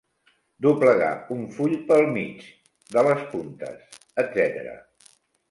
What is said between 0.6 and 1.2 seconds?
Doblegar